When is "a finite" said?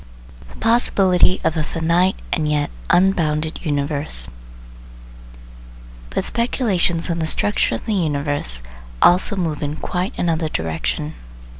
1.57-2.15